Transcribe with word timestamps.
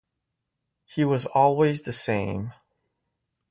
He 0.85 1.03
was 1.05 1.27
always 1.27 1.83
the 1.83 1.93
same. 1.93 2.53